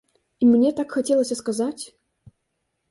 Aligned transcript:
І 0.43 0.47
мне 0.53 0.71
так 0.79 0.95
хацелася 0.97 1.39
сказаць. 1.43 1.83